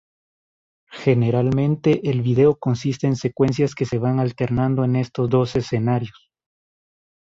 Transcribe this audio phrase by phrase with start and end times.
[0.89, 6.31] Generalmente, el video consiste en secuencias que se van alternando en estos dos escenarios.